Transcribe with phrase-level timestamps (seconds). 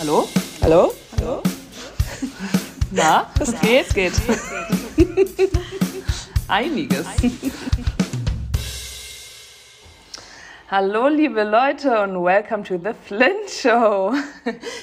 [0.00, 0.26] Hallo?
[0.62, 0.94] Hallo?
[1.18, 1.42] Hallo?
[2.90, 4.14] Na, es geht, geht.
[6.48, 7.06] Einiges.
[10.70, 14.14] Hallo, liebe Leute und welcome to the Flint Show.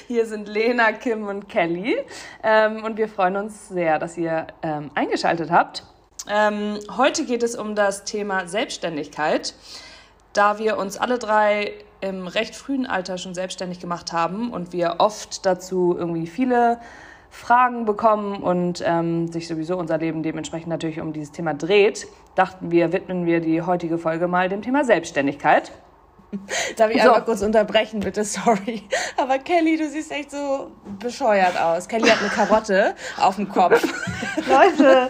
[0.06, 1.98] Hier sind Lena, Kim und Kelly
[2.44, 5.82] ähm, und wir freuen uns sehr, dass ihr ähm, eingeschaltet habt.
[6.30, 9.52] Ähm, heute geht es um das Thema Selbstständigkeit.
[10.32, 14.96] Da wir uns alle drei im recht frühen Alter schon selbstständig gemacht haben und wir
[14.98, 16.78] oft dazu irgendwie viele
[17.30, 22.70] Fragen bekommen und ähm, sich sowieso unser Leben dementsprechend natürlich um dieses Thema dreht, dachten
[22.70, 25.72] wir, widmen wir die heutige Folge mal dem Thema Selbstständigkeit.
[26.76, 27.08] Darf ich so.
[27.08, 28.24] einmal kurz unterbrechen, bitte?
[28.24, 28.82] Sorry.
[29.16, 31.88] Aber Kelly, du siehst echt so bescheuert aus.
[31.88, 33.82] Kelly hat eine Karotte auf dem Kopf.
[34.48, 35.08] Leute,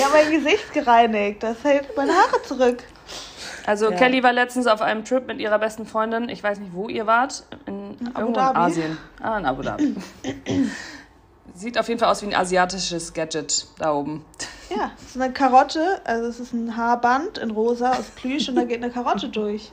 [0.00, 1.42] ich habe mein Gesicht gereinigt.
[1.42, 2.82] Das hält meine Haare zurück.
[3.66, 3.96] Also ja.
[3.96, 6.28] Kelly war letztens auf einem Trip mit ihrer besten Freundin.
[6.30, 7.44] Ich weiß nicht, wo ihr wart.
[7.66, 8.98] In, in irgendwo in Asien.
[9.20, 9.94] Ah, in Abu Dhabi.
[11.54, 14.24] Sieht auf jeden Fall aus wie ein asiatisches Gadget da oben.
[14.70, 18.54] Ja, es ist eine Karotte, also es ist ein Haarband in rosa aus Plüsch und
[18.54, 19.72] da geht eine Karotte durch.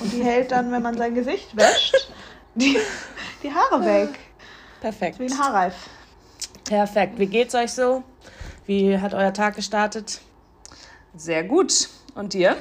[0.00, 2.10] Und die hält dann, wenn man sein Gesicht wäscht,
[2.54, 2.78] die,
[3.42, 4.18] die Haare weg.
[4.80, 5.18] Perfekt.
[5.20, 5.74] Wie ein Haarreif.
[6.64, 7.18] Perfekt.
[7.18, 8.02] Wie geht's euch so?
[8.68, 10.20] Wie hat euer Tag gestartet?
[11.16, 11.88] Sehr gut.
[12.14, 12.54] Und dir?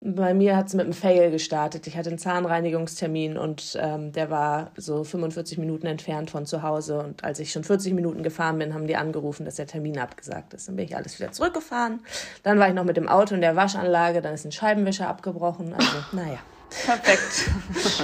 [0.00, 1.86] Bei mir hat es mit einem Fail gestartet.
[1.86, 7.00] Ich hatte einen Zahnreinigungstermin und ähm, der war so 45 Minuten entfernt von zu Hause.
[7.00, 10.54] Und als ich schon 40 Minuten gefahren bin, haben die angerufen, dass der Termin abgesagt
[10.54, 10.68] ist.
[10.68, 12.00] Dann bin ich alles wieder zurückgefahren.
[12.44, 14.22] Dann war ich noch mit dem Auto in der Waschanlage.
[14.22, 15.74] Dann ist ein Scheibenwischer abgebrochen.
[15.74, 16.38] Also, naja.
[16.86, 17.50] Perfekt.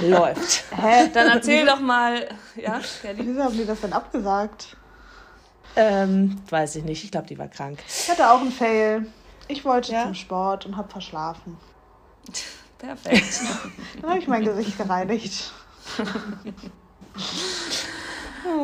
[0.07, 0.65] Läuft.
[0.71, 1.09] Hä?
[1.11, 2.27] Dann erzähl doch mal.
[2.55, 2.79] Ja?
[3.15, 4.77] Wieso haben die das denn abgesagt?
[5.79, 7.05] Ähm, weiß ich nicht.
[7.05, 7.79] Ich glaube, die war krank.
[7.87, 9.07] Ich hatte auch einen Fail.
[9.47, 10.03] Ich wollte ja?
[10.03, 11.57] zum Sport und habe verschlafen.
[12.77, 13.41] Perfekt.
[14.01, 15.53] Dann habe ich mein Gesicht gereinigt.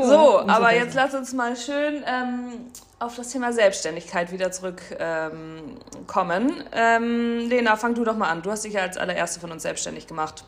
[0.03, 2.67] so, aber jetzt lass uns mal schön ähm,
[2.99, 5.79] auf das Thema Selbstständigkeit wieder zurückkommen.
[6.09, 8.41] Ähm, ähm, Lena, fang du doch mal an.
[8.41, 10.44] Du hast dich ja als allererste von uns selbstständig gemacht.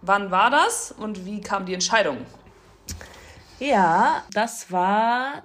[0.00, 2.16] Wann war das und wie kam die Entscheidung?
[3.58, 5.42] Ja, das war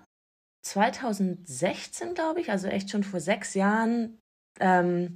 [0.64, 4.18] 2016, glaube ich, also echt schon vor sechs Jahren.
[4.60, 5.16] Ähm,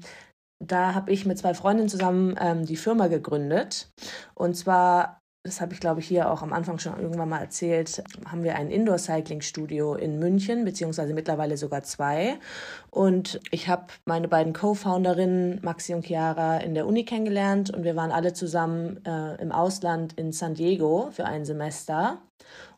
[0.59, 3.91] da habe ich mit zwei Freundinnen zusammen ähm, die Firma gegründet.
[4.33, 8.03] Und zwar, das habe ich glaube ich hier auch am Anfang schon irgendwann mal erzählt,
[8.25, 12.39] haben wir ein Indoor-Cycling-Studio in München, beziehungsweise mittlerweile sogar zwei.
[12.89, 17.95] Und ich habe meine beiden Co-Founderinnen, Maxi und Chiara, in der Uni kennengelernt und wir
[17.95, 22.19] waren alle zusammen äh, im Ausland in San Diego für ein Semester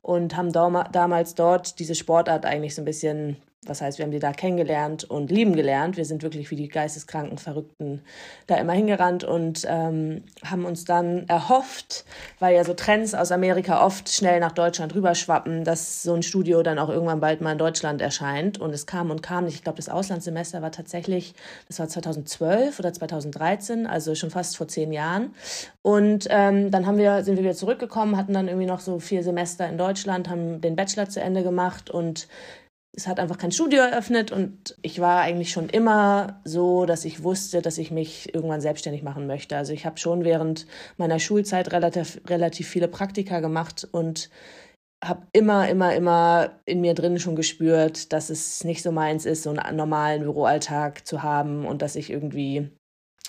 [0.01, 4.19] und haben damals dort diese Sportart eigentlich so ein bisschen was heißt, wir haben die
[4.19, 5.97] da kennengelernt und lieben gelernt.
[5.97, 8.01] Wir sind wirklich wie die geisteskranken Verrückten
[8.47, 12.05] da immer hingerannt und ähm, haben uns dann erhofft,
[12.39, 16.63] weil ja so Trends aus Amerika oft schnell nach Deutschland rüberschwappen, dass so ein Studio
[16.63, 18.57] dann auch irgendwann bald mal in Deutschland erscheint.
[18.59, 19.55] Und es kam und kam nicht.
[19.55, 21.33] Ich glaube, das Auslandssemester war tatsächlich,
[21.67, 25.33] das war 2012 oder 2013, also schon fast vor zehn Jahren.
[25.81, 29.21] Und ähm, dann haben wir, sind wir wieder zurückgekommen, hatten dann irgendwie noch so vier
[29.21, 32.29] Semester in Deutschland, haben den Bachelor zu Ende gemacht und
[32.95, 37.23] es hat einfach kein Studio eröffnet und ich war eigentlich schon immer so, dass ich
[37.23, 39.55] wusste, dass ich mich irgendwann selbstständig machen möchte.
[39.55, 40.65] Also ich habe schon während
[40.97, 44.29] meiner Schulzeit relativ, relativ viele Praktika gemacht und
[45.03, 49.43] habe immer, immer, immer in mir drin schon gespürt, dass es nicht so meins ist,
[49.43, 52.69] so einen normalen Büroalltag zu haben und dass ich irgendwie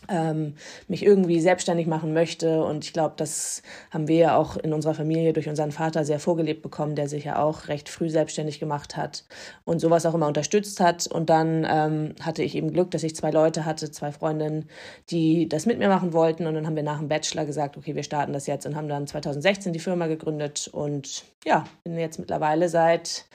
[0.08, 0.54] ähm,
[0.88, 2.62] mich irgendwie selbstständig machen möchte.
[2.64, 6.20] Und ich glaube, das haben wir ja auch in unserer Familie durch unseren Vater sehr
[6.20, 9.24] vorgelebt bekommen, der sich ja auch recht früh selbstständig gemacht hat
[9.64, 11.06] und sowas auch immer unterstützt hat.
[11.06, 14.68] Und dann ähm, hatte ich eben Glück, dass ich zwei Leute hatte, zwei Freundinnen,
[15.10, 16.46] die das mit mir machen wollten.
[16.46, 18.88] Und dann haben wir nach dem Bachelor gesagt, okay, wir starten das jetzt und haben
[18.88, 20.68] dann 2016 die Firma gegründet.
[20.72, 23.26] Und ja, bin jetzt mittlerweile seit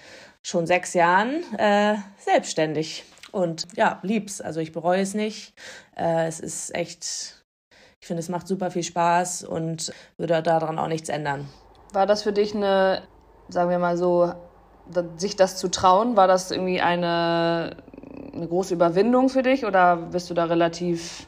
[0.41, 3.03] schon sechs Jahren äh, selbstständig.
[3.35, 4.39] Und ja, lieb's.
[4.39, 5.53] Also ich bereue es nicht.
[5.97, 7.43] Äh, es ist echt,
[7.99, 11.49] ich finde, es macht super viel Spaß und würde daran auch nichts ändern.
[11.91, 13.01] War das für dich eine,
[13.49, 14.31] sagen wir mal so,
[15.17, 17.75] sich das zu trauen, war das irgendwie eine,
[18.33, 21.27] eine große Überwindung für dich oder bist du da relativ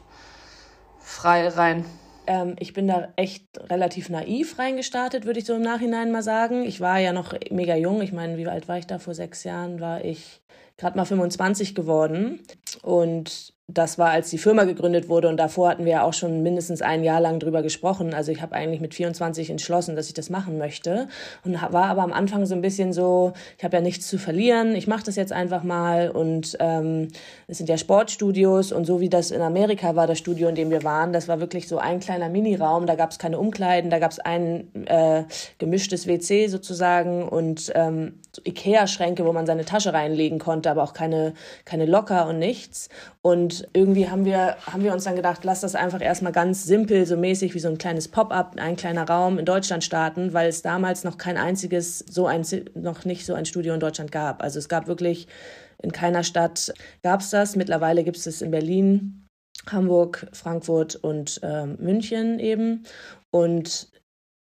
[1.00, 1.84] frei rein?
[2.26, 6.62] Ähm, ich bin da echt relativ naiv reingestartet, würde ich so im Nachhinein mal sagen.
[6.64, 8.00] Ich war ja noch mega jung.
[8.00, 9.78] Ich meine, wie alt war ich da vor sechs Jahren?
[9.78, 10.40] War ich
[10.78, 12.40] gerade mal 25 geworden.
[12.76, 15.28] Und das war, als die Firma gegründet wurde.
[15.28, 18.14] Und davor hatten wir auch schon mindestens ein Jahr lang drüber gesprochen.
[18.14, 21.06] Also ich habe eigentlich mit 24 entschlossen, dass ich das machen möchte.
[21.44, 24.74] Und war aber am Anfang so ein bisschen so, ich habe ja nichts zu verlieren,
[24.74, 26.08] ich mache das jetzt einfach mal.
[26.10, 27.08] Und ähm,
[27.46, 28.72] es sind ja Sportstudios.
[28.72, 31.38] Und so wie das in Amerika war, das Studio, in dem wir waren, das war
[31.38, 35.24] wirklich so ein kleiner Miniraum, da gab es keine Umkleiden, da gab es ein äh,
[35.58, 37.28] gemischtes WC sozusagen.
[37.28, 41.34] Und ähm, so Ikea-Schränke, wo man seine Tasche reinlegen konnte, aber auch keine,
[41.66, 42.57] keine Locker und nichts.
[43.22, 47.06] Und irgendwie haben wir, haben wir uns dann gedacht, lass das einfach erstmal ganz simpel,
[47.06, 50.62] so mäßig wie so ein kleines Pop-up, ein kleiner Raum in Deutschland starten, weil es
[50.62, 52.44] damals noch kein einziges, so ein,
[52.74, 54.42] noch nicht so ein Studio in Deutschland gab.
[54.42, 55.28] Also es gab wirklich
[55.82, 56.72] in keiner Stadt
[57.02, 57.56] gab es das.
[57.56, 59.26] Mittlerweile gibt es es in Berlin,
[59.70, 62.84] Hamburg, Frankfurt und äh, München eben.
[63.30, 63.90] Und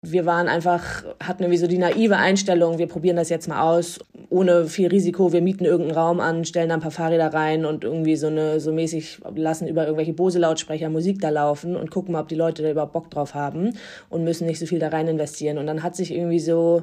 [0.05, 3.99] wir waren einfach, hatten irgendwie so die naive Einstellung, wir probieren das jetzt mal aus,
[4.31, 7.85] ohne viel Risiko, wir mieten irgendeinen Raum an, stellen da ein paar Fahrräder rein und
[7.85, 12.21] irgendwie so eine, so mäßig lassen über irgendwelche Bose-Lautsprecher Musik da laufen und gucken mal,
[12.21, 13.75] ob die Leute da überhaupt Bock drauf haben
[14.09, 15.59] und müssen nicht so viel da rein investieren.
[15.59, 16.83] Und dann hat sich irgendwie so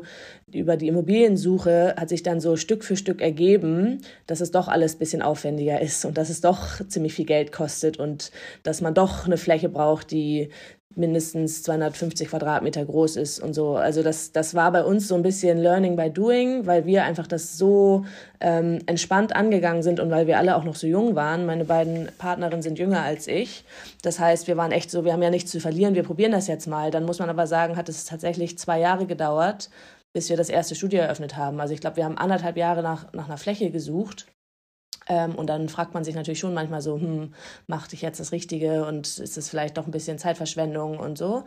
[0.53, 4.95] über die Immobiliensuche hat sich dann so Stück für Stück ergeben, dass es doch alles
[4.95, 8.31] ein bisschen aufwendiger ist und dass es doch ziemlich viel Geld kostet und
[8.63, 10.49] dass man doch eine Fläche braucht, die
[10.95, 13.75] mindestens 250 Quadratmeter groß ist und so.
[13.75, 17.27] Also das, das war bei uns so ein bisschen Learning by Doing, weil wir einfach
[17.27, 18.05] das so
[18.39, 21.45] ähm, entspannt angegangen sind und weil wir alle auch noch so jung waren.
[21.45, 23.63] Meine beiden Partnerinnen sind jünger als ich.
[24.01, 26.47] Das heißt, wir waren echt so, wir haben ja nichts zu verlieren, wir probieren das
[26.47, 26.91] jetzt mal.
[26.91, 29.69] Dann muss man aber sagen, hat es tatsächlich zwei Jahre gedauert,
[30.13, 31.59] bis wir das erste Studio eröffnet haben.
[31.61, 34.27] Also ich glaube, wir haben anderthalb Jahre nach, nach einer Fläche gesucht
[35.07, 37.33] ähm, und dann fragt man sich natürlich schon manchmal so, hm,
[37.67, 41.43] machte ich jetzt das Richtige und ist es vielleicht doch ein bisschen Zeitverschwendung und so.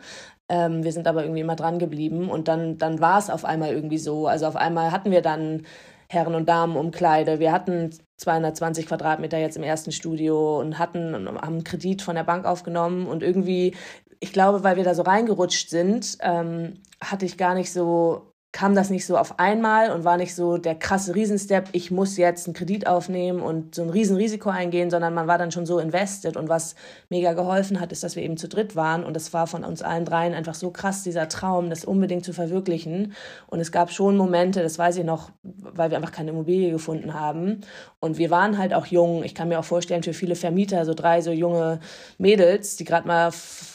[0.49, 3.71] Ähm, wir sind aber irgendwie immer dran geblieben und dann, dann war es auf einmal
[3.71, 4.27] irgendwie so.
[4.27, 5.63] Also auf einmal hatten wir dann
[6.09, 7.39] Herren- und Damenumkleide.
[7.39, 12.23] Wir hatten 220 Quadratmeter jetzt im ersten Studio und hatten, haben einen Kredit von der
[12.23, 13.75] Bank aufgenommen und irgendwie,
[14.19, 18.73] ich glaube, weil wir da so reingerutscht sind, ähm, hatte ich gar nicht so kam
[18.73, 22.47] das nicht so auf einmal und war nicht so der krasse Riesenstep, ich muss jetzt
[22.47, 26.37] einen Kredit aufnehmen und so ein Riesenrisiko eingehen, sondern man war dann schon so invested.
[26.37, 26.75] Und was
[27.09, 29.03] mega geholfen hat, ist, dass wir eben zu dritt waren.
[29.03, 32.31] Und es war von uns allen dreien einfach so krass, dieser Traum, das unbedingt zu
[32.31, 33.11] verwirklichen.
[33.47, 37.13] Und es gab schon Momente, das weiß ich noch, weil wir einfach keine Immobilie gefunden
[37.13, 37.59] haben.
[37.99, 39.25] Und wir waren halt auch jung.
[39.25, 41.81] Ich kann mir auch vorstellen, für viele Vermieter, so drei so junge
[42.19, 43.31] Mädels, die gerade mal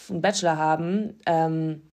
[0.09, 1.90] einen Bachelor haben, ähm,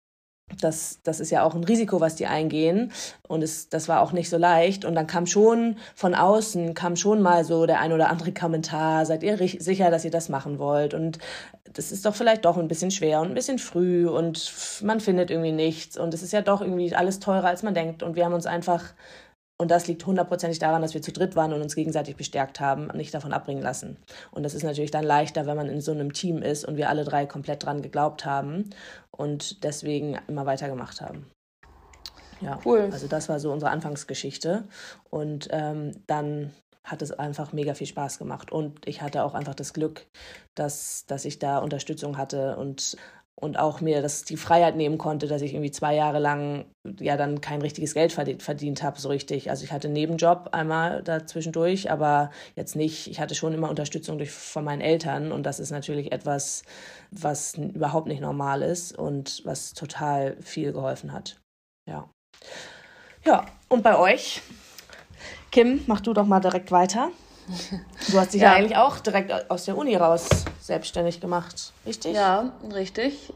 [0.61, 2.93] das, das ist ja auch ein Risiko, was die eingehen.
[3.27, 4.85] Und es, das war auch nicht so leicht.
[4.85, 9.07] Und dann kam schon von außen, kam schon mal so der ein oder andere Kommentar,
[9.07, 10.95] seid ihr sicher, dass ihr das machen wollt?
[10.95, 11.19] Und
[11.73, 14.53] das ist doch vielleicht doch ein bisschen schwer und ein bisschen früh und
[14.83, 15.97] man findet irgendwie nichts.
[15.97, 18.03] Und es ist ja doch irgendwie alles teurer, als man denkt.
[18.03, 18.93] Und wir haben uns einfach
[19.63, 22.89] und das liegt hundertprozentig daran, dass wir zu dritt waren und uns gegenseitig bestärkt haben,
[22.97, 23.97] nicht davon abbringen lassen.
[24.33, 26.89] Und das ist natürlich dann leichter, wenn man in so einem Team ist und wir
[26.89, 28.71] alle drei komplett dran geglaubt haben
[29.13, 31.31] und deswegen immer weitergemacht haben.
[32.41, 32.89] Ja, cool.
[32.91, 34.65] Also das war so unsere Anfangsgeschichte.
[35.11, 36.51] Und ähm, dann
[36.83, 38.51] hat es einfach mega viel Spaß gemacht.
[38.51, 40.09] Und ich hatte auch einfach das Glück,
[40.57, 42.97] dass, dass ich da Unterstützung hatte und
[43.41, 46.67] und auch mir das die Freiheit nehmen konnte, dass ich irgendwie zwei Jahre lang
[47.01, 49.51] ja dann kein richtiges Geld verdient, verdient habe, so richtig.
[49.51, 53.09] Also ich hatte einen Nebenjob einmal dazwischendurch, aber jetzt nicht.
[53.09, 56.63] Ich hatte schon immer Unterstützung durch, von meinen Eltern und das ist natürlich etwas,
[57.11, 61.41] was überhaupt nicht normal ist und was total viel geholfen hat.
[61.89, 62.09] Ja.
[63.25, 64.43] Ja, und bei euch?
[65.51, 67.11] Kim, mach du doch mal direkt weiter.
[68.11, 68.53] Du hast dich ja.
[68.53, 68.57] ja.
[68.57, 72.15] eigentlich auch direkt aus der Uni raus selbstständig gemacht, richtig?
[72.15, 73.31] Ja, richtig.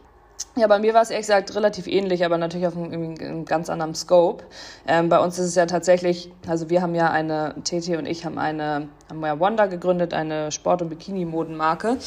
[0.56, 3.68] Ja, bei mir war es ehrlich gesagt relativ ähnlich, aber natürlich auf einem, einem ganz
[3.68, 4.44] anderen Scope.
[4.86, 8.24] Ähm, bei uns ist es ja tatsächlich, also wir haben ja eine, TT und ich
[8.24, 11.98] haben eine, haben ja Wanda gegründet, eine Sport- und Bikini-Modenmarke.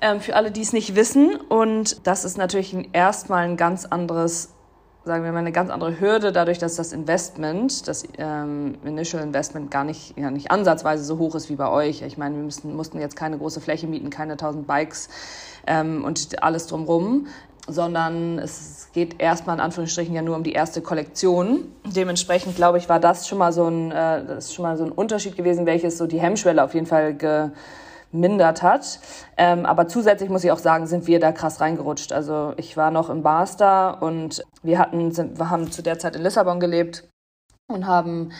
[0.00, 1.36] Ähm, für alle, die es nicht wissen.
[1.36, 4.54] Und das ist natürlich erstmal ein ganz anderes
[5.08, 9.70] sagen wir mal, eine ganz andere Hürde, dadurch, dass das Investment, das ähm, Initial Investment
[9.70, 12.02] gar nicht, ja, nicht ansatzweise so hoch ist wie bei euch.
[12.02, 15.08] Ich meine, wir müssen, mussten jetzt keine große Fläche mieten, keine 1000 Bikes
[15.66, 17.26] ähm, und alles drumherum,
[17.66, 21.72] sondern es geht erstmal in Anführungsstrichen ja nur um die erste Kollektion.
[21.84, 24.84] Dementsprechend, glaube ich, war das schon mal so ein, äh, das ist schon mal so
[24.84, 27.48] ein Unterschied gewesen, welches so die Hemmschwelle auf jeden Fall ge
[28.12, 29.00] mindert hat.
[29.36, 32.12] Ähm, aber zusätzlich muss ich auch sagen, sind wir da krass reingerutscht.
[32.12, 36.16] Also ich war noch im Barster und wir hatten, sind, wir haben zu der Zeit
[36.16, 37.08] in Lissabon gelebt
[37.68, 38.30] und haben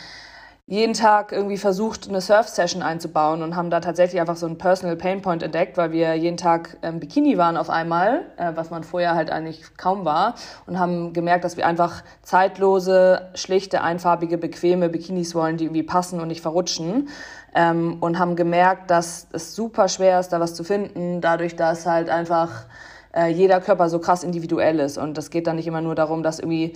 [0.69, 4.97] jeden Tag irgendwie versucht, eine Surf-Session einzubauen und haben da tatsächlich einfach so einen Personal
[4.97, 9.15] Painpoint entdeckt, weil wir jeden Tag ähm, Bikini waren auf einmal, äh, was man vorher
[9.15, 10.35] halt eigentlich kaum war
[10.67, 16.21] und haben gemerkt, dass wir einfach zeitlose, schlichte, einfarbige, bequeme Bikinis wollen, die irgendwie passen
[16.21, 17.09] und nicht verrutschen.
[17.55, 21.87] Ähm, und haben gemerkt, dass es super schwer ist, da was zu finden, dadurch, dass
[21.87, 22.67] halt einfach
[23.15, 24.99] äh, jeder Körper so krass individuell ist.
[24.99, 26.75] Und das geht dann nicht immer nur darum, dass irgendwie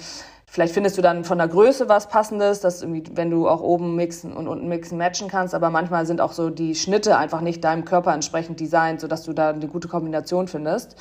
[0.52, 3.96] Vielleicht findest du dann von der Größe was Passendes, dass irgendwie, wenn du auch oben
[3.96, 7.64] mixen und unten mixen matchen kannst, aber manchmal sind auch so die Schnitte einfach nicht
[7.64, 10.94] deinem Körper entsprechend designt, sodass du da eine gute Kombination findest.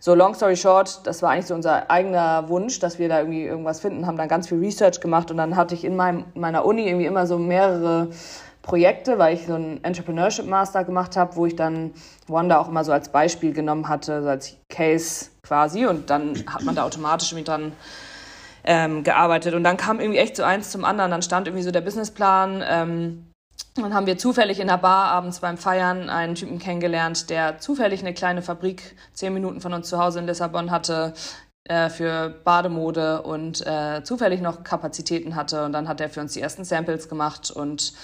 [0.00, 3.44] So, long story short, das war eigentlich so unser eigener Wunsch, dass wir da irgendwie
[3.44, 6.66] irgendwas finden, haben dann ganz viel Research gemacht und dann hatte ich in meinem, meiner
[6.66, 8.10] Uni irgendwie immer so mehrere
[8.70, 11.90] Projekte, weil ich so einen Entrepreneurship Master gemacht habe, wo ich dann
[12.28, 16.62] Wanda auch immer so als Beispiel genommen hatte, so als Case quasi und dann hat
[16.62, 17.72] man da automatisch irgendwie dran
[18.62, 19.54] ähm, gearbeitet.
[19.54, 21.10] Und dann kam irgendwie echt so eins zum anderen.
[21.10, 22.62] Dann stand irgendwie so der Businessplan.
[22.64, 23.26] Ähm,
[23.74, 28.02] dann haben wir zufällig in der Bar abends beim Feiern einen Typen kennengelernt, der zufällig
[28.02, 31.12] eine kleine Fabrik zehn Minuten von uns zu Hause in Lissabon hatte
[31.64, 35.64] äh, für Bademode und äh, zufällig noch Kapazitäten hatte.
[35.64, 37.94] Und dann hat er für uns die ersten Samples gemacht und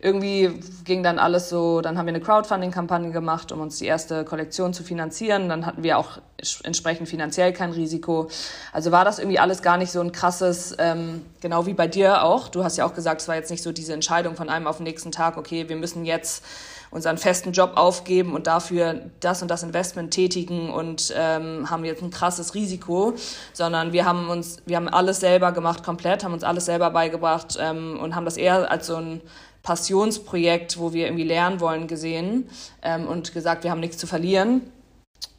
[0.00, 4.24] irgendwie ging dann alles so, dann haben wir eine Crowdfunding-Kampagne gemacht, um uns die erste
[4.24, 5.48] Kollektion zu finanzieren.
[5.48, 6.18] Dann hatten wir auch
[6.62, 8.28] entsprechend finanziell kein Risiko.
[8.72, 12.22] Also war das irgendwie alles gar nicht so ein krasses, ähm, genau wie bei dir
[12.22, 12.48] auch.
[12.48, 14.76] Du hast ja auch gesagt, es war jetzt nicht so diese Entscheidung von einem auf
[14.76, 16.44] den nächsten Tag, okay, wir müssen jetzt
[16.90, 22.02] unseren festen Job aufgeben und dafür das und das Investment tätigen und ähm, haben jetzt
[22.02, 23.14] ein krasses Risiko,
[23.52, 27.58] sondern wir haben uns, wir haben alles selber gemacht komplett, haben uns alles selber beigebracht
[27.60, 29.20] ähm, und haben das eher als so ein
[29.62, 32.48] Passionsprojekt, wo wir irgendwie lernen wollen, gesehen
[32.82, 34.62] ähm, und gesagt, wir haben nichts zu verlieren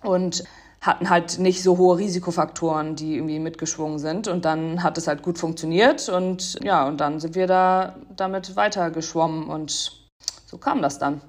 [0.03, 0.43] und
[0.81, 4.27] hatten halt nicht so hohe Risikofaktoren, die irgendwie mitgeschwungen sind.
[4.27, 8.55] Und dann hat es halt gut funktioniert und ja, und dann sind wir da damit
[8.55, 9.91] weitergeschwommen und
[10.45, 11.21] so kam das dann.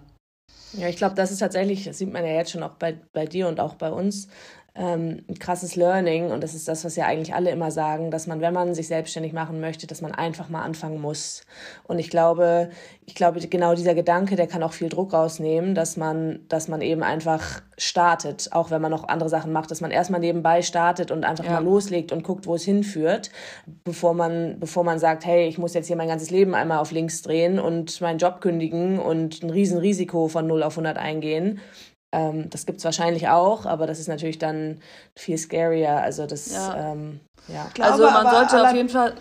[0.72, 3.24] Ja, ich glaube, das ist tatsächlich, das sieht man ja jetzt schon auch bei, bei
[3.24, 4.28] dir und auch bei uns,
[4.78, 8.28] ähm, ein krasses Learning und das ist das, was ja eigentlich alle immer sagen, dass
[8.28, 11.42] man, wenn man sich selbstständig machen möchte, dass man einfach mal anfangen muss.
[11.88, 12.70] Und ich glaube,
[13.04, 16.80] ich glaube, genau dieser Gedanke, der kann auch viel Druck rausnehmen, dass man, dass man
[16.80, 21.10] eben einfach startet, auch wenn man noch andere Sachen macht, dass man erstmal nebenbei startet
[21.10, 21.52] und einfach ja.
[21.52, 23.32] mal loslegt und guckt, wo es hinführt,
[23.82, 26.92] bevor man, bevor man sagt, hey, ich muss jetzt hier mein ganzes Leben einmal auf
[26.92, 31.60] links drehen und meinen Job kündigen und ein Riesenrisiko von 0 auf 100 eingehen.
[32.12, 34.80] Ähm, das gibt es wahrscheinlich auch, aber das ist natürlich dann
[35.14, 36.00] viel scarier.
[36.00, 36.92] Also das, ja.
[36.92, 37.68] Ähm, ja.
[37.80, 39.14] also man sollte auf jeden Fall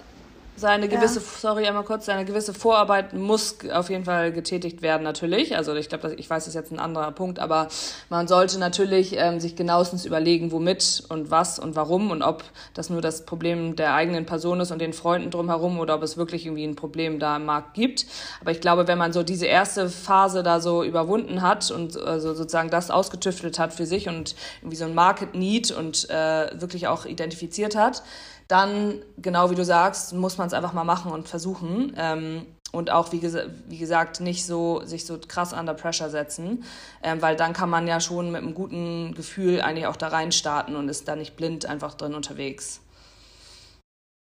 [0.58, 1.26] seine gewisse, ja.
[1.26, 5.56] sorry, einmal kurz, seine gewisse Vorarbeit muss auf jeden Fall getätigt werden, natürlich.
[5.56, 7.68] Also ich glaube, ich weiß, das ist jetzt ein anderer Punkt, aber
[8.10, 12.90] man sollte natürlich ähm, sich genauestens überlegen, womit und was und warum und ob das
[12.90, 16.46] nur das Problem der eigenen Person ist und den Freunden drumherum oder ob es wirklich
[16.46, 18.06] irgendwie ein Problem da im Markt gibt.
[18.42, 22.34] Aber ich glaube, wenn man so diese erste Phase da so überwunden hat und also
[22.34, 26.88] sozusagen das ausgetüftelt hat für sich und irgendwie so ein Market Need und äh, wirklich
[26.88, 28.04] auch identifiziert hat,
[28.48, 31.94] dann, genau wie du sagst, muss man es einfach mal machen und versuchen.
[31.98, 33.38] Ähm, und auch, wie, ges
[33.70, 36.64] wie, gesagt, nicht so sich so krass under pressure setzen,
[37.02, 40.32] ähm, weil dann kann man ja schon mit einem guten Gefühl eigentlich auch da rein
[40.32, 42.82] starten und ist da nicht blind einfach drin unterwegs.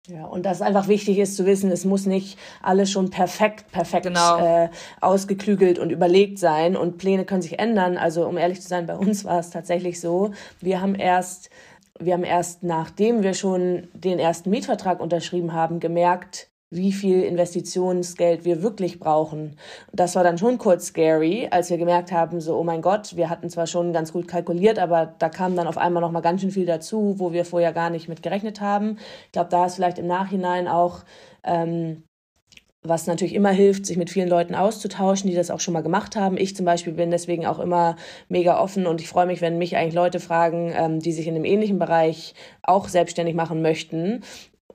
[0.08, 4.06] Ja, und das einfach wichtig ist zu wissen, es muss nicht alles schon perfekt, perfekt
[4.06, 4.44] genau.
[4.44, 4.68] äh,
[5.00, 7.96] ausgeklügelt und überlegt sein und Pläne können sich ändern.
[7.96, 11.50] Also um ehrlich zu sein, bei uns war es tatsächlich so, wir haben erst
[12.04, 18.46] wir haben erst nachdem wir schon den ersten Mietvertrag unterschrieben haben, gemerkt, wie viel Investitionsgeld
[18.46, 19.56] wir wirklich brauchen.
[19.92, 23.28] Das war dann schon kurz scary, als wir gemerkt haben, so, oh mein Gott, wir
[23.28, 26.40] hatten zwar schon ganz gut kalkuliert, aber da kam dann auf einmal noch mal ganz
[26.40, 28.96] schön viel dazu, wo wir vorher gar nicht mit gerechnet haben.
[29.26, 31.00] Ich glaube, da ist vielleicht im Nachhinein auch
[31.44, 32.04] ähm,
[32.82, 36.16] was natürlich immer hilft, sich mit vielen Leuten auszutauschen, die das auch schon mal gemacht
[36.16, 36.36] haben.
[36.36, 37.96] Ich zum Beispiel bin deswegen auch immer
[38.28, 41.34] mega offen und ich freue mich, wenn mich eigentlich Leute fragen, ähm, die sich in
[41.36, 44.22] einem ähnlichen Bereich auch selbstständig machen möchten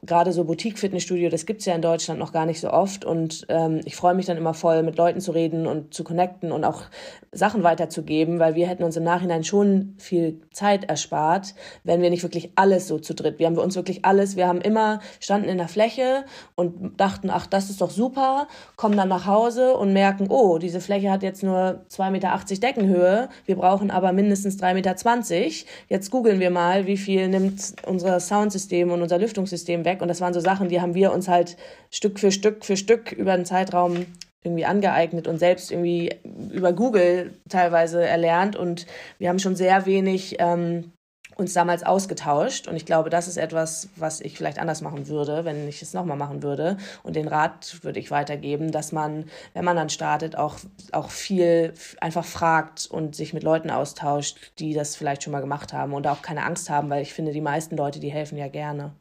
[0.03, 3.05] gerade so Boutique-Fitnessstudio, das gibt's ja in Deutschland noch gar nicht so oft.
[3.05, 6.51] Und ähm, ich freue mich dann immer voll, mit Leuten zu reden und zu connecten
[6.51, 6.83] und auch
[7.31, 12.23] Sachen weiterzugeben, weil wir hätten uns im Nachhinein schon viel Zeit erspart, wenn wir nicht
[12.23, 13.39] wirklich alles so zu dritt.
[13.39, 14.35] Wir haben uns wirklich alles.
[14.35, 16.25] Wir haben immer standen in der Fläche
[16.55, 20.81] und dachten, ach, das ist doch super, kommen dann nach Hause und merken, oh, diese
[20.81, 23.29] Fläche hat jetzt nur 2,80 Meter Deckenhöhe.
[23.45, 25.67] Wir brauchen aber mindestens 3,20 Meter.
[25.89, 30.03] Jetzt googeln wir mal, wie viel nimmt unser Soundsystem und unser Lüftungssystem weg.
[30.03, 31.57] Und das waren so Sachen, die haben wir uns halt
[31.89, 34.05] Stück für Stück für Stück über den Zeitraum
[34.43, 36.13] irgendwie angeeignet und selbst irgendwie
[36.51, 38.55] über Google teilweise erlernt.
[38.55, 38.85] Und
[39.17, 40.91] wir haben schon sehr wenig ähm,
[41.37, 42.67] uns damals ausgetauscht.
[42.67, 45.93] Und ich glaube, das ist etwas, was ich vielleicht anders machen würde, wenn ich es
[45.93, 46.77] nochmal machen würde.
[47.03, 50.55] Und den Rat würde ich weitergeben, dass man, wenn man dann startet, auch,
[50.91, 55.73] auch viel einfach fragt und sich mit Leuten austauscht, die das vielleicht schon mal gemacht
[55.73, 58.47] haben und auch keine Angst haben, weil ich finde, die meisten Leute, die helfen ja
[58.47, 58.93] gerne.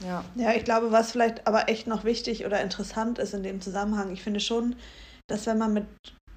[0.00, 0.24] Ja.
[0.34, 4.12] ja, ich glaube, was vielleicht aber echt noch wichtig oder interessant ist in dem Zusammenhang,
[4.12, 4.76] ich finde schon,
[5.26, 5.86] dass wenn man mit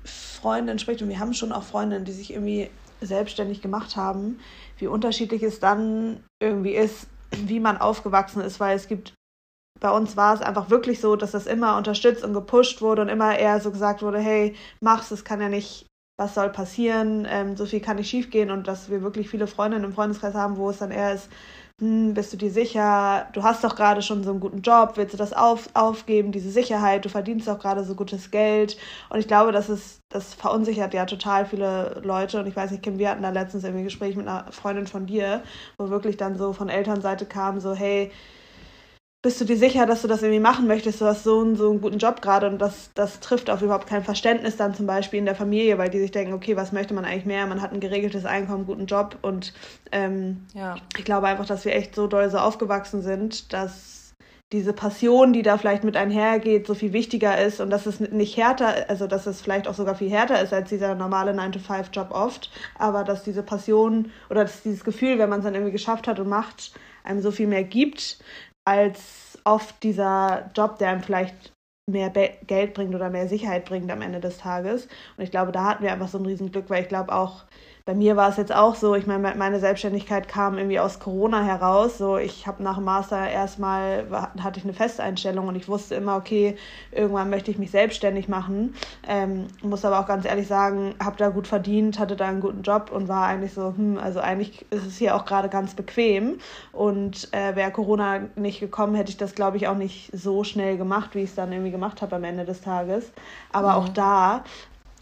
[0.06, 2.70] Freundinnen spricht, und wir haben schon auch Freundinnen, die sich irgendwie
[3.02, 4.40] selbstständig gemacht haben,
[4.78, 9.14] wie unterschiedlich es dann irgendwie ist, wie man aufgewachsen ist, weil es gibt,
[9.80, 13.10] bei uns war es einfach wirklich so, dass das immer unterstützt und gepusht wurde und
[13.10, 15.86] immer eher so gesagt wurde, hey, mach's, es kann ja nicht,
[16.18, 19.86] was soll passieren, ähm, so viel kann nicht schiefgehen und dass wir wirklich viele Freundinnen
[19.86, 21.30] im Freundeskreis haben, wo es dann eher ist,
[21.80, 25.14] hm, bist du dir sicher, du hast doch gerade schon so einen guten Job, willst
[25.14, 28.78] du das auf, aufgeben, diese Sicherheit, du verdienst doch gerade so gutes Geld.
[29.10, 32.40] Und ich glaube, das ist, das verunsichert ja total viele Leute.
[32.40, 34.88] Und ich weiß nicht, Kim, wir hatten da letztens irgendwie ein Gespräch mit einer Freundin
[34.88, 35.42] von dir,
[35.78, 38.12] wo wirklich dann so von Elternseite kam, so, hey,
[39.22, 41.02] bist du dir sicher, dass du das irgendwie machen möchtest?
[41.02, 43.88] Du hast so einen, so einen guten Job gerade und das, das trifft auf überhaupt
[43.88, 46.94] kein Verständnis dann zum Beispiel in der Familie, weil die sich denken, okay, was möchte
[46.94, 47.46] man eigentlich mehr?
[47.46, 49.54] Man hat ein geregeltes Einkommen, guten Job und
[49.92, 50.78] ähm, ja.
[50.98, 54.14] ich glaube einfach, dass wir echt so doll so aufgewachsen sind, dass
[54.54, 58.36] diese Passion, die da vielleicht mit einhergeht, so viel wichtiger ist und dass es nicht
[58.38, 62.50] härter, also dass es vielleicht auch sogar viel härter ist als dieser normale 9-to-5-Job oft,
[62.76, 66.20] aber dass diese Passion oder dass dieses Gefühl, wenn man es dann irgendwie geschafft hat
[66.20, 66.72] und macht,
[67.04, 68.20] einem so viel mehr gibt,
[68.70, 71.54] als oft dieser Job, der einem vielleicht
[71.90, 74.86] mehr Be Geld bringt oder mehr Sicherheit bringt am Ende des Tages.
[75.18, 77.46] Und ich glaube, da hatten wir einfach so ein Riesenglück, weil ich glaube auch,
[77.86, 81.44] bei mir war es jetzt auch so, ich meine, meine Selbstständigkeit kam irgendwie aus Corona
[81.44, 81.98] heraus.
[81.98, 84.06] So, ich habe nach dem Master erstmal
[84.42, 86.56] hatte ich eine Festeinstellung und ich wusste immer, okay,
[86.92, 88.76] irgendwann möchte ich mich selbstständig machen.
[89.08, 92.62] Ähm, muss aber auch ganz ehrlich sagen, habe da gut verdient, hatte da einen guten
[92.62, 96.40] Job und war eigentlich so, hm, also eigentlich ist es hier auch gerade ganz bequem.
[96.72, 100.78] Und äh, wäre Corona nicht gekommen, hätte ich das, glaube ich, auch nicht so schnell
[100.78, 103.12] gemacht, wie ich es dann irgendwie gemacht habe am Ende des Tages.
[103.52, 103.76] Aber mhm.
[103.76, 104.44] auch da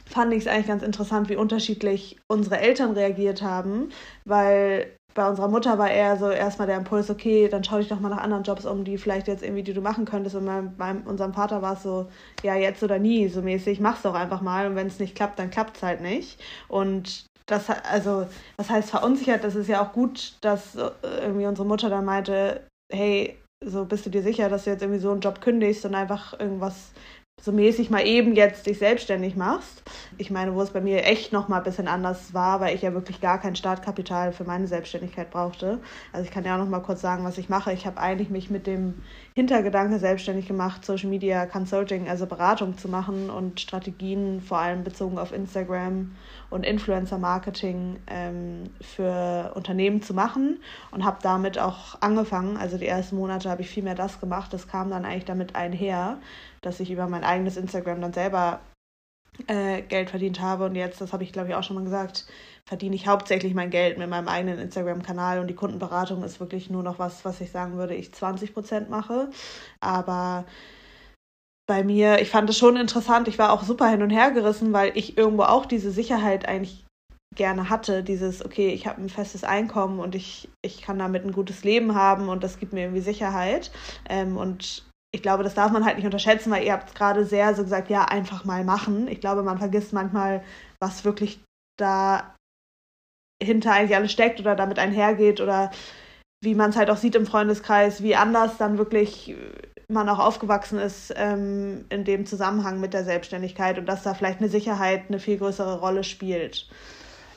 [0.10, 3.90] fand ich es eigentlich ganz interessant, wie unterschiedlich unsere Eltern reagiert haben,
[4.26, 4.88] weil
[5.18, 8.10] bei unserer Mutter war eher so erstmal der Impuls, okay, dann schau dich doch mal
[8.10, 10.36] nach anderen Jobs um, die vielleicht jetzt irgendwie, die du machen könntest.
[10.36, 12.08] Und bei, bei unserem Vater war es so,
[12.44, 15.40] ja, jetzt oder nie, so mäßig, mach's doch einfach mal und wenn es nicht klappt,
[15.40, 16.40] dann klappt es halt nicht.
[16.68, 21.68] Und das, also, das heißt verunsichert, das ist ja auch gut, dass äh, irgendwie unsere
[21.68, 25.22] Mutter dann meinte, hey, so bist du dir sicher, dass du jetzt irgendwie so einen
[25.22, 26.92] Job kündigst und einfach irgendwas
[27.40, 29.84] so mäßig mal eben jetzt dich selbstständig machst.
[30.18, 32.82] Ich meine, wo es bei mir echt noch mal ein bisschen anders war, weil ich
[32.82, 35.80] ja wirklich gar kein Startkapital für meine Selbstständigkeit brauchte.
[36.12, 37.72] Also ich kann ja auch noch mal kurz sagen, was ich mache.
[37.72, 38.96] Ich habe eigentlich mich mit dem
[39.36, 45.20] Hintergedanke selbstständig gemacht, Social Media Consulting, also Beratung zu machen und Strategien vor allem bezogen
[45.20, 46.16] auf Instagram
[46.50, 52.58] und Influencer Marketing ähm, für Unternehmen zu machen und habe damit auch angefangen.
[52.58, 54.52] Also die ersten Monate habe ich viel mehr das gemacht.
[54.54, 56.18] Das kam dann eigentlich damit einher,
[56.68, 58.60] dass ich über mein eigenes Instagram dann selber
[59.48, 60.66] äh, Geld verdient habe.
[60.66, 62.28] Und jetzt, das habe ich glaube ich auch schon mal gesagt,
[62.66, 66.84] verdiene ich hauptsächlich mein Geld mit meinem eigenen Instagram-Kanal und die Kundenberatung ist wirklich nur
[66.84, 69.30] noch was, was ich sagen würde, ich 20 Prozent mache.
[69.80, 70.46] Aber
[71.68, 74.74] bei mir, ich fand es schon interessant, ich war auch super hin und her gerissen,
[74.74, 76.86] weil ich irgendwo auch diese Sicherheit eigentlich
[77.36, 81.32] gerne hatte, dieses, okay, ich habe ein festes Einkommen und ich, ich kann damit ein
[81.32, 83.72] gutes Leben haben und das gibt mir irgendwie Sicherheit.
[84.10, 87.56] Ähm, und ich glaube, das darf man halt nicht unterschätzen, weil ihr habt gerade sehr
[87.56, 89.08] so gesagt, ja, einfach mal machen.
[89.08, 90.44] Ich glaube, man vergisst manchmal,
[90.80, 91.40] was wirklich
[91.80, 92.36] da
[93.42, 95.72] hinter eigentlich alles steckt oder damit einhergeht oder
[96.44, 99.36] wie man es halt auch sieht im Freundeskreis, wie anders dann wirklich
[99.90, 104.40] man auch aufgewachsen ist ähm, in dem Zusammenhang mit der Selbstständigkeit und dass da vielleicht
[104.40, 106.68] eine Sicherheit eine viel größere Rolle spielt.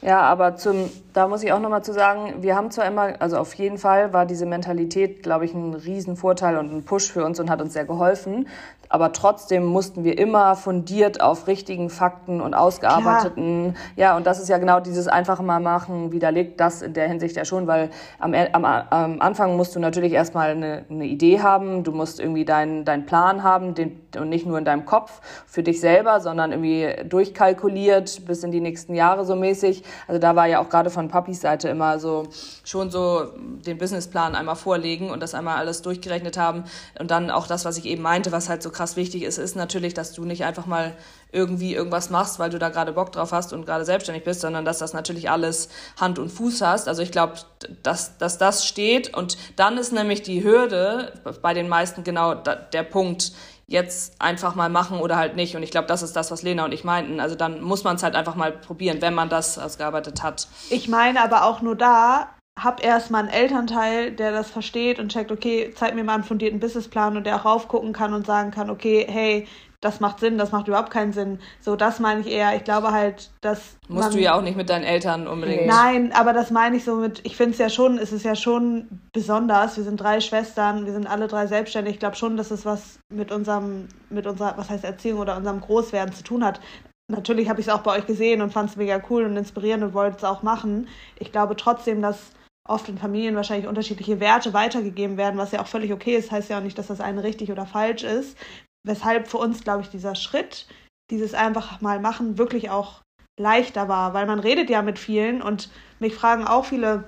[0.02, 3.36] Ja, aber zum, da muss ich auch nochmal zu sagen, wir haben zwar immer, also
[3.36, 7.38] auf jeden Fall war diese Mentalität, glaube ich, ein Riesenvorteil und ein Push für uns
[7.38, 8.46] und hat uns sehr geholfen
[8.90, 13.84] aber trotzdem mussten wir immer fundiert auf richtigen Fakten und ausgearbeiteten, Klar.
[13.96, 17.36] ja, und das ist ja genau dieses einfache Mal machen, widerlegt das in der Hinsicht
[17.36, 21.84] ja schon, weil am, am, am Anfang musst du natürlich erstmal eine, eine Idee haben,
[21.84, 25.62] du musst irgendwie deinen deinen Plan haben den, und nicht nur in deinem Kopf für
[25.62, 29.84] dich selber, sondern irgendwie durchkalkuliert bis in die nächsten Jahre so mäßig.
[30.08, 32.24] Also da war ja auch gerade von Papis Seite immer so
[32.64, 36.64] schon so den Businessplan einmal vorlegen und das einmal alles durchgerechnet haben
[36.98, 39.56] und dann auch das, was ich eben meinte, was halt so krass wichtig ist, ist
[39.56, 40.96] natürlich, dass du nicht einfach mal
[41.32, 44.64] irgendwie irgendwas machst, weil du da gerade Bock drauf hast und gerade selbstständig bist, sondern
[44.64, 45.68] dass das natürlich alles
[46.00, 46.88] Hand und Fuß hast.
[46.88, 47.34] Also ich glaube,
[47.82, 51.12] dass, dass das steht und dann ist nämlich die Hürde
[51.42, 53.32] bei den meisten genau der Punkt,
[53.66, 55.54] jetzt einfach mal machen oder halt nicht.
[55.56, 57.20] Und ich glaube, das ist das, was Lena und ich meinten.
[57.20, 60.48] Also dann muss man es halt einfach mal probieren, wenn man das ausgearbeitet hat.
[60.70, 62.30] Ich meine aber auch nur da,
[62.62, 66.60] hab erstmal einen Elternteil, der das versteht und checkt, okay, zeig mir mal einen fundierten
[66.60, 69.46] Businessplan und der auch raufgucken kann und sagen kann, okay, hey,
[69.80, 71.38] das macht Sinn, das macht überhaupt keinen Sinn.
[71.60, 72.54] So, das meine ich eher.
[72.54, 73.78] Ich glaube halt, dass.
[73.88, 75.66] Musst man, du ja auch nicht mit deinen Eltern unbedingt.
[75.66, 78.34] Nein, aber das meine ich so mit, ich finde es ja schon, es ist ja
[78.34, 79.78] schon besonders.
[79.78, 81.94] Wir sind drei Schwestern, wir sind alle drei selbstständig.
[81.94, 85.62] Ich glaube schon, dass es was mit unserem, mit unserer, was heißt Erziehung oder unserem
[85.62, 86.60] Großwerden zu tun hat.
[87.08, 89.82] Natürlich habe ich es auch bei euch gesehen und fand es mega cool und inspirierend
[89.82, 90.88] und wollte es auch machen.
[91.18, 92.32] Ich glaube trotzdem, dass
[92.68, 96.30] oft in Familien wahrscheinlich unterschiedliche Werte weitergegeben werden, was ja auch völlig okay ist.
[96.30, 98.36] Heißt ja auch nicht, dass das eine richtig oder falsch ist
[98.82, 100.66] weshalb für uns, glaube ich, dieser Schritt,
[101.10, 103.02] dieses einfach mal machen, wirklich auch
[103.38, 107.04] leichter war, weil man redet ja mit vielen und mich fragen auch viele,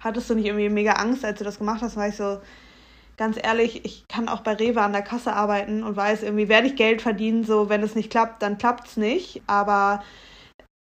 [0.00, 1.96] hattest du nicht irgendwie mega Angst, als du das gemacht hast?
[1.96, 2.40] Weil ich so,
[3.16, 6.66] ganz ehrlich, ich kann auch bei Rewe an der Kasse arbeiten und weiß, irgendwie werde
[6.66, 9.42] ich Geld verdienen, so wenn es nicht klappt, dann klappt es nicht.
[9.46, 10.02] Aber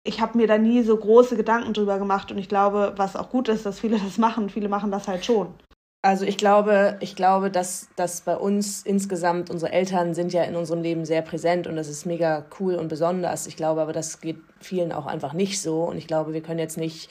[0.08, 3.30] ich habe mir da nie so große Gedanken drüber gemacht und ich glaube, was auch
[3.30, 4.50] gut ist, dass viele das machen.
[4.50, 5.54] Viele machen das halt schon.
[6.04, 10.56] Also ich glaube, ich glaube, dass, dass bei uns insgesamt unsere Eltern sind ja in
[10.56, 13.48] unserem Leben sehr präsent und das ist mega cool und besonders.
[13.48, 16.60] Ich glaube aber, das geht vielen auch einfach nicht so und ich glaube, wir können
[16.60, 17.10] jetzt nicht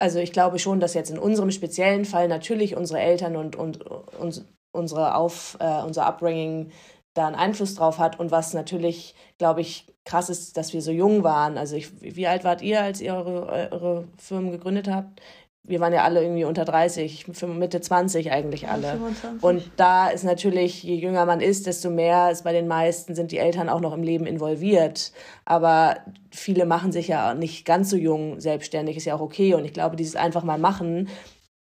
[0.00, 3.82] also ich glaube schon, dass jetzt in unserem speziellen Fall natürlich unsere Eltern und, und,
[3.82, 6.70] und unsere Auf, äh, unser Upbringing
[7.18, 10.90] da einen Einfluss drauf hat und was natürlich, glaube ich, krass ist, dass wir so
[10.90, 11.58] jung waren.
[11.58, 15.20] Also ich, wie alt wart ihr, als ihr eure, eure Firmen gegründet habt?
[15.68, 18.92] wir waren ja alle irgendwie unter 30, Mitte 20 eigentlich alle.
[18.92, 19.42] 25.
[19.42, 23.32] Und da ist natürlich, je jünger man ist, desto mehr ist bei den meisten, sind
[23.32, 25.12] die Eltern auch noch im Leben involviert.
[25.44, 25.98] Aber
[26.30, 29.54] viele machen sich ja nicht ganz so jung selbstständig, ist ja auch okay.
[29.54, 31.08] Und ich glaube, dieses einfach mal machen,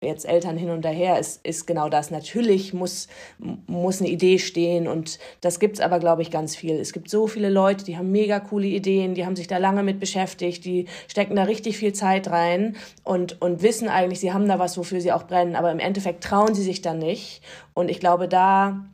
[0.02, 2.10] jetzt Eltern hin und her, ist, ist genau das.
[2.10, 3.08] Natürlich muss,
[3.38, 6.80] muss eine Idee stehen und das gibt's aber, glaube ich, ganz viel.
[6.80, 9.84] Es gibt so viele Leute, die haben mega coole Ideen, die haben sich da lange
[9.84, 14.48] mit beschäftigt, die stecken da richtig viel Zeit rein und, und wissen eigentlich, sie haben
[14.48, 17.42] da was, wofür sie auch brennen, aber im Endeffekt trauen sie sich dann nicht.
[17.74, 18.86] Und ich glaube, da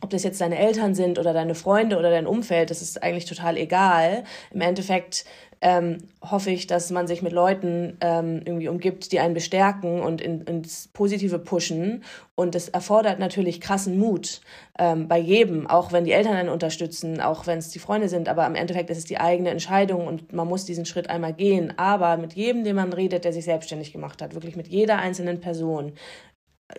[0.00, 3.24] ob das jetzt deine Eltern sind oder deine Freunde oder dein Umfeld, das ist eigentlich
[3.24, 4.24] total egal.
[4.52, 5.24] Im Endeffekt
[5.64, 10.20] ähm, hoffe ich, dass man sich mit Leuten ähm, irgendwie umgibt, die einen bestärken und
[10.20, 12.04] in, ins Positive pushen.
[12.34, 14.42] Und das erfordert natürlich krassen Mut
[14.78, 18.28] ähm, bei jedem, auch wenn die Eltern einen unterstützen, auch wenn es die Freunde sind.
[18.28, 21.72] Aber im Endeffekt ist es die eigene Entscheidung und man muss diesen Schritt einmal gehen.
[21.78, 25.40] Aber mit jedem, dem man redet, der sich selbstständig gemacht hat, wirklich mit jeder einzelnen
[25.40, 25.94] Person,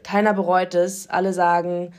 [0.03, 1.09] keiner bereut es.
[1.09, 1.91] Alle sagen,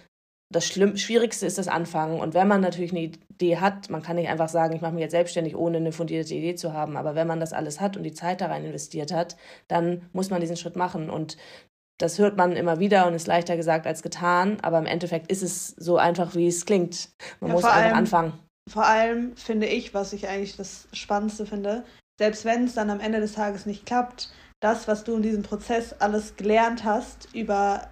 [0.53, 2.21] das Schlimm Schwierigste ist das Anfangen.
[2.21, 5.03] Und wenn man natürlich eine Idee hat, man kann nicht einfach sagen, ich mache mich
[5.03, 6.97] jetzt selbstständig, ohne eine fundierte Idee zu haben.
[6.97, 9.37] Aber wenn man das alles hat und die Zeit da rein investiert hat,
[9.69, 11.11] dann muss man diesen Schritt machen.
[11.11, 11.37] Und
[11.99, 14.59] das hört man immer wieder und ist leichter gesagt als getan.
[14.63, 17.11] Aber im Endeffekt ist es so einfach, wie es klingt.
[17.41, 18.33] Man ja, muss einfach allem, anfangen.
[18.69, 21.85] Vor allem finde ich, was ich eigentlich das Spannendste finde,
[22.19, 25.43] selbst wenn es dann am Ende des Tages nicht klappt, das, was du in diesem
[25.43, 27.89] Prozess alles gelernt hast über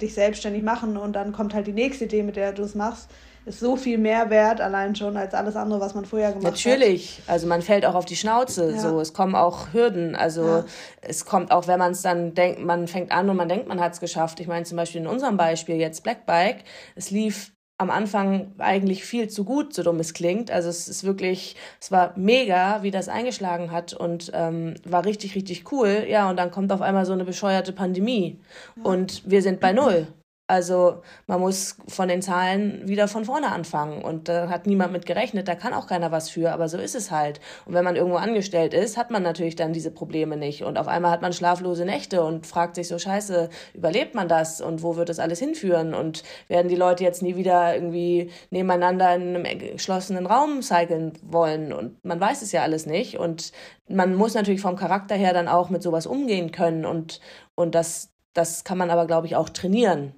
[0.00, 3.10] dich selbstständig machen und dann kommt halt die nächste Idee, mit der du es machst,
[3.48, 6.66] ist so viel mehr wert allein schon als alles andere, was man vorher gemacht Natürlich.
[6.66, 6.78] hat.
[6.78, 8.78] Natürlich, also man fällt auch auf die Schnauze, ja.
[8.78, 10.64] so es kommen auch Hürden, also ja.
[11.02, 13.80] es kommt auch, wenn man es dann denkt, man fängt an und man denkt, man
[13.80, 14.40] hat es geschafft.
[14.40, 19.04] Ich meine zum Beispiel in unserem Beispiel jetzt Black Bike, es lief am Anfang eigentlich
[19.04, 20.50] viel zu gut, so dumm es klingt.
[20.50, 25.36] Also es ist wirklich, es war mega, wie das eingeschlagen hat und ähm, war richtig,
[25.36, 26.04] richtig cool.
[26.08, 28.40] Ja, und dann kommt auf einmal so eine bescheuerte Pandemie
[28.82, 30.08] und wir sind bei Null.
[30.50, 34.02] Also man muss von den Zahlen wieder von vorne anfangen.
[34.02, 36.94] Und da hat niemand mit gerechnet, da kann auch keiner was für, aber so ist
[36.94, 37.38] es halt.
[37.66, 40.64] Und wenn man irgendwo angestellt ist, hat man natürlich dann diese Probleme nicht.
[40.64, 44.62] Und auf einmal hat man schlaflose Nächte und fragt sich so scheiße, überlebt man das?
[44.62, 45.92] Und wo wird das alles hinführen?
[45.92, 51.74] Und werden die Leute jetzt nie wieder irgendwie nebeneinander in einem geschlossenen Raum cyclen wollen?
[51.74, 53.18] Und man weiß es ja alles nicht.
[53.18, 53.52] Und
[53.86, 56.86] man muss natürlich vom Charakter her dann auch mit sowas umgehen können.
[56.86, 57.20] Und
[57.54, 60.14] und das das kann man aber, glaube ich, auch trainieren.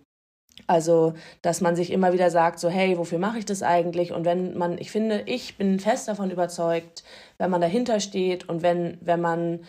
[0.67, 4.13] Also, dass man sich immer wieder sagt, so, hey, wofür mache ich das eigentlich?
[4.13, 7.03] Und wenn man, ich finde, ich bin fest davon überzeugt,
[7.39, 9.61] wenn man dahinter steht und wenn, wenn man,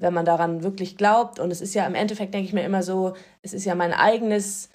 [0.00, 2.82] wenn man daran wirklich glaubt, und es ist ja im Endeffekt, denke ich mir immer
[2.82, 4.70] so, es ist ja mein eigenes,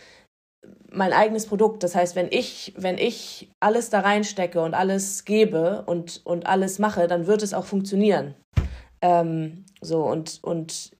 [0.92, 1.84] mein eigenes Produkt.
[1.84, 6.80] Das heißt, wenn ich, wenn ich alles da reinstecke und alles gebe und, und alles
[6.80, 8.36] mache, dann wird es auch funktionieren.
[9.02, 10.92] Ähm, so, und, und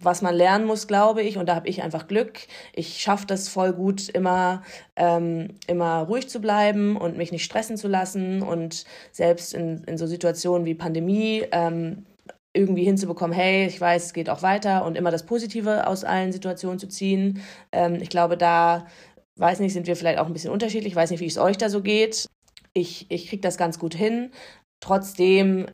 [0.00, 1.38] was man lernen muss, glaube ich.
[1.38, 2.40] Und da habe ich einfach Glück.
[2.74, 4.62] Ich schaffe das voll gut, immer,
[4.96, 8.42] ähm, immer ruhig zu bleiben und mich nicht stressen zu lassen.
[8.42, 12.06] Und selbst in, in so Situationen wie Pandemie ähm,
[12.52, 16.32] irgendwie hinzubekommen, hey, ich weiß, es geht auch weiter und immer das Positive aus allen
[16.32, 17.42] Situationen zu ziehen.
[17.72, 18.86] Ähm, ich glaube, da
[19.36, 21.70] weiß nicht, sind wir vielleicht auch ein bisschen unterschiedlich, weiß nicht, wie es euch da
[21.70, 22.26] so geht.
[22.74, 24.30] Ich, ich kriege das ganz gut hin.
[24.80, 25.66] Trotzdem,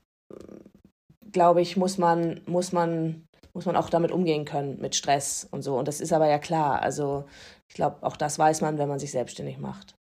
[1.32, 5.62] glaube ich, muss man, muss man, muss man auch damit umgehen können, mit Stress und
[5.62, 5.78] so.
[5.78, 6.82] Und das ist aber ja klar.
[6.82, 7.24] Also
[7.68, 9.94] ich glaube, auch das weiß man, wenn man sich selbstständig macht.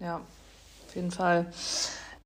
[0.00, 0.16] Ja,
[0.86, 1.46] auf jeden Fall.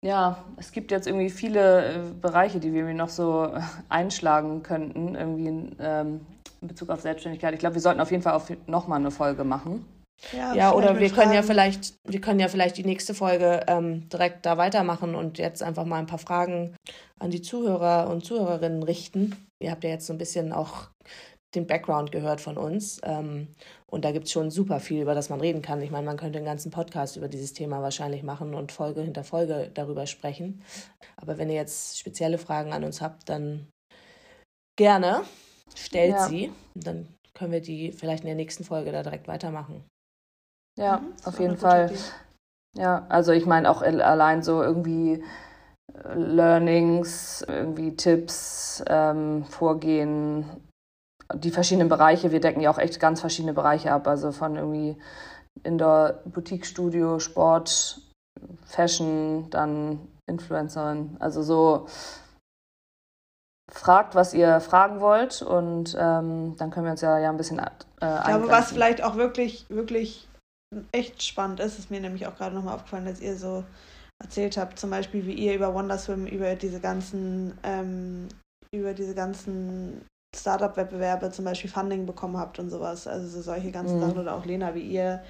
[0.01, 5.15] Ja, es gibt jetzt irgendwie viele äh, Bereiche, die wir noch so äh, einschlagen könnten,
[5.15, 6.27] irgendwie in, ähm,
[6.61, 7.55] in Bezug auf Selbstständigkeit.
[7.55, 9.85] Ich glaube, wir sollten auf jeden Fall auch nochmal eine Folge machen.
[10.33, 14.09] Ja, ja oder wir können ja vielleicht, wir können ja vielleicht die nächste Folge ähm,
[14.09, 16.77] direkt da weitermachen und jetzt einfach mal ein paar Fragen
[17.19, 19.47] an die Zuhörer und Zuhörerinnen richten.
[19.61, 20.89] Ihr habt ja jetzt so ein bisschen auch
[21.55, 23.01] den Background gehört von uns.
[23.05, 23.49] Ähm,
[23.87, 25.83] und da gibt es schon super viel, über das man reden kann.
[25.83, 29.25] Ich meine, man könnte einen ganzen Podcast über dieses Thema wahrscheinlich machen und Folge hinter
[29.25, 30.63] Folge darüber sprechen.
[31.17, 33.69] Aber wenn ihr jetzt spezielle Fragen an uns habt, dann
[34.77, 35.23] gerne
[35.75, 36.29] stellt ja.
[36.29, 36.53] sie.
[36.75, 39.85] Dann können wir die vielleicht in der nächsten Folge da direkt weitermachen.
[40.77, 41.91] Ja, mhm, auf jeden Fall.
[42.75, 45.23] Ja, also ich meine auch allein so irgendwie
[45.93, 50.47] äh, Learnings, irgendwie Tipps, ähm, Vorgehen,
[51.35, 52.33] die verschiedenen Bereiche.
[52.33, 54.97] Wir decken ja auch echt ganz verschiedene Bereiche ab, also von irgendwie
[55.63, 58.01] Indoor, Boutique, Studio, Sport,
[58.65, 61.17] Fashion, dann Influencerin.
[61.21, 61.87] Also so
[63.71, 67.59] fragt, was ihr fragen wollt und ähm, dann können wir uns ja, ja ein bisschen
[67.59, 70.29] äh, Ich glaube, was vielleicht auch wirklich, wirklich
[70.93, 73.65] echt spannend ist, ist mir nämlich auch gerade nochmal aufgefallen, dass ihr so
[74.23, 78.29] erzählt habt, zum Beispiel wie ihr über Wonderswim, über diese ganzen, ähm,
[78.75, 80.05] über diese ganzen
[80.35, 83.07] Startup-Wettbewerbe zum Beispiel Funding bekommen habt und sowas.
[83.07, 84.01] Also so solche ganzen mhm.
[84.01, 85.23] Sachen oder auch Lena, wie ihr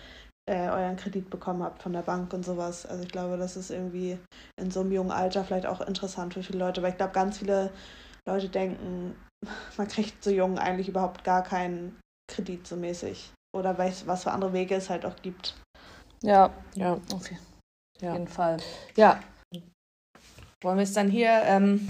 [0.48, 2.86] äh, euren Kredit bekommen habt von der Bank und sowas.
[2.86, 4.18] Also ich glaube, das ist irgendwie
[4.60, 7.38] in so einem jungen Alter vielleicht auch interessant für viele Leute, weil ich glaube, ganz
[7.38, 7.70] viele
[8.28, 9.16] Leute denken,
[9.76, 11.98] man kriegt so jung eigentlich überhaupt gar keinen
[12.30, 15.54] Kredit so mäßig oder weiß, was für andere Wege es halt auch gibt.
[16.22, 17.30] Ja, ja, auf
[18.00, 18.58] jeden Fall.
[18.96, 19.20] Ja.
[20.62, 21.88] Wollen wir es dann hier ähm,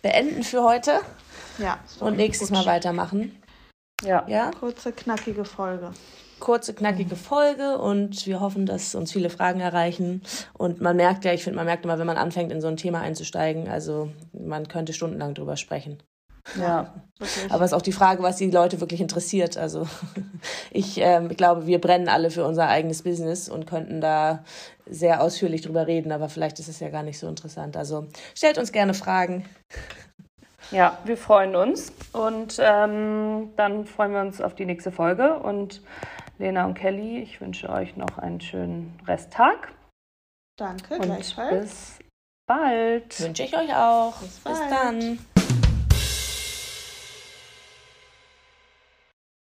[0.00, 1.00] beenden für heute?
[1.58, 1.78] Ja.
[2.00, 2.58] Und nächstes gut.
[2.58, 3.40] Mal weitermachen.
[4.02, 4.26] Ja.
[4.28, 4.50] ja.
[4.50, 5.92] Kurze, knackige Folge.
[6.40, 10.22] Kurze, knackige Folge und wir hoffen, dass uns viele Fragen erreichen.
[10.52, 12.76] Und man merkt ja, ich finde, man merkt immer, wenn man anfängt, in so ein
[12.76, 16.02] Thema einzusteigen, also man könnte stundenlang drüber sprechen.
[16.58, 17.50] Ja, wirklich.
[17.50, 19.56] Aber es ist auch die Frage, was die Leute wirklich interessiert.
[19.56, 19.86] Also
[20.70, 24.44] ich ähm, glaube, wir brennen alle für unser eigenes Business und könnten da
[24.86, 27.76] sehr ausführlich drüber reden, aber vielleicht ist es ja gar nicht so interessant.
[27.76, 29.44] Also stellt uns gerne Fragen.
[30.70, 35.38] Ja, wir freuen uns und ähm, dann freuen wir uns auf die nächste Folge.
[35.38, 35.82] Und
[36.38, 39.72] Lena und Kelly, ich wünsche euch noch einen schönen Resttag.
[40.56, 41.60] Danke, und gleichfalls.
[41.60, 41.98] Bis
[42.46, 43.20] bald.
[43.20, 44.16] Wünsche ich euch auch.
[44.16, 45.18] Bis, bis dann.